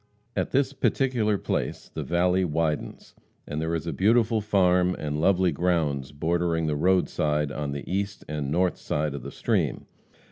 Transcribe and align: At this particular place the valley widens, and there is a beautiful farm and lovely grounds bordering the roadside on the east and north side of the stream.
At 0.35 0.49
this 0.49 0.73
particular 0.73 1.37
place 1.37 1.87
the 1.93 2.01
valley 2.01 2.43
widens, 2.43 3.13
and 3.45 3.61
there 3.61 3.75
is 3.75 3.85
a 3.85 3.93
beautiful 3.93 4.41
farm 4.41 4.95
and 4.97 5.21
lovely 5.21 5.51
grounds 5.51 6.11
bordering 6.11 6.65
the 6.65 6.75
roadside 6.75 7.51
on 7.51 7.71
the 7.71 7.87
east 7.87 8.25
and 8.27 8.49
north 8.49 8.77
side 8.79 9.13
of 9.13 9.21
the 9.21 9.29
stream. 9.29 9.85